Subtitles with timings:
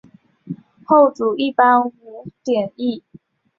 [0.83, 1.93] 后主一般无
[2.43, 3.03] 庙谥。